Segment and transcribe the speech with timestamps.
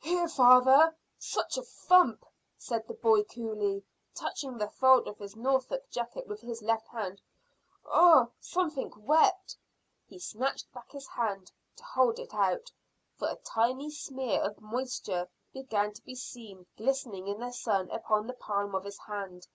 [0.00, 2.24] "Here, father such a thump,"
[2.56, 3.82] said the boy coolly,
[4.14, 7.20] touching the fold of his Norfolk jacket with his left hand.
[7.90, 8.30] "Ugh!
[8.38, 9.56] Something wet."
[10.06, 12.70] He snatched back his hand, to hold it out,
[13.18, 18.34] for a tiny smear of moisture to be seen glistening in the sun upon the
[18.34, 19.48] palm of his hand.